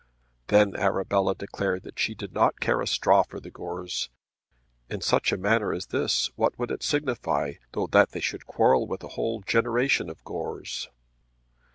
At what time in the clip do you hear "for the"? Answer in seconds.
3.21-3.51